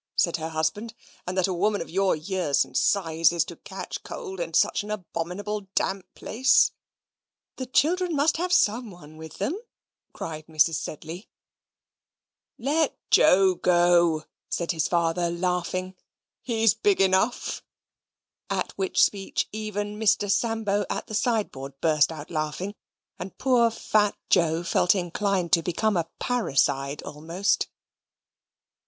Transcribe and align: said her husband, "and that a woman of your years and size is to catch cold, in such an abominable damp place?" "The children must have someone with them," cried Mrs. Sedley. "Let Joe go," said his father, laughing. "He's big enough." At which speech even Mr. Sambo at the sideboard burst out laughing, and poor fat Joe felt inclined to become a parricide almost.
said 0.15 0.37
her 0.37 0.49
husband, 0.49 0.95
"and 1.27 1.37
that 1.37 1.47
a 1.47 1.53
woman 1.53 1.79
of 1.79 1.87
your 1.87 2.15
years 2.15 2.65
and 2.65 2.75
size 2.75 3.31
is 3.31 3.45
to 3.45 3.55
catch 3.55 4.01
cold, 4.01 4.39
in 4.39 4.51
such 4.51 4.81
an 4.81 4.89
abominable 4.89 5.67
damp 5.75 6.07
place?" 6.15 6.71
"The 7.57 7.67
children 7.67 8.15
must 8.15 8.37
have 8.37 8.51
someone 8.51 9.15
with 9.17 9.37
them," 9.37 9.55
cried 10.11 10.47
Mrs. 10.47 10.73
Sedley. 10.77 11.29
"Let 12.57 12.97
Joe 13.11 13.53
go," 13.53 14.23
said 14.49 14.71
his 14.71 14.87
father, 14.87 15.29
laughing. 15.29 15.93
"He's 16.41 16.73
big 16.73 16.99
enough." 16.99 17.61
At 18.49 18.71
which 18.71 19.03
speech 19.03 19.47
even 19.51 19.99
Mr. 19.99 20.31
Sambo 20.31 20.83
at 20.89 21.05
the 21.05 21.13
sideboard 21.13 21.79
burst 21.79 22.11
out 22.11 22.31
laughing, 22.31 22.73
and 23.19 23.37
poor 23.37 23.69
fat 23.69 24.17
Joe 24.31 24.63
felt 24.63 24.95
inclined 24.95 25.53
to 25.53 25.61
become 25.61 25.95
a 25.95 26.09
parricide 26.19 27.03
almost. 27.03 27.67